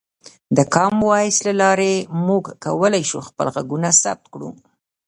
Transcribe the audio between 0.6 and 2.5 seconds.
کامن وایس له لارې موږ